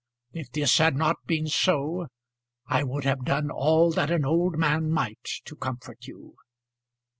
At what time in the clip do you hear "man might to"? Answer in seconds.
4.57-5.55